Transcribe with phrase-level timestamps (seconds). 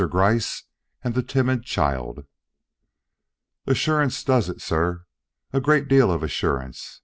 [0.07, 0.63] GRYCE
[1.03, 2.25] AND THE TIMID CHILD
[3.67, 5.05] "Assurance does it, sir
[5.53, 6.99] a great deal of assurance.